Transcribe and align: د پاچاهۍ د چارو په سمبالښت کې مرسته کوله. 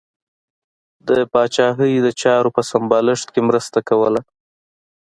د 1.07 1.09
پاچاهۍ 1.31 1.93
د 2.01 2.07
چارو 2.21 2.49
په 2.55 2.61
سمبالښت 2.71 3.27
کې 3.33 3.41
مرسته 3.49 3.79
کوله. 3.89 4.21